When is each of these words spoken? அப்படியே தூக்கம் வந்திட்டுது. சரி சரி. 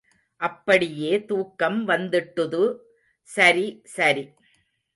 அப்படியே 0.41 1.25
தூக்கம் 1.25 1.87
வந்திட்டுது. 1.87 2.63
சரி 3.29 3.81
சரி. 3.83 4.23